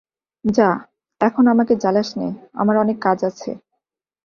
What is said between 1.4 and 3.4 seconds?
আমাকে জ্বালাস নে– আমার অনেক কাজ